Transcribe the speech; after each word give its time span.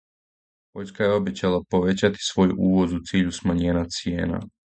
Пољска 0.77 1.09
је 1.09 1.17
обећала 1.17 1.59
повећати 1.75 2.25
свој 2.29 2.55
увоз 2.69 2.97
у 2.97 2.99
циљу 3.11 3.37
смањења 3.43 3.87
цијена. 3.99 4.43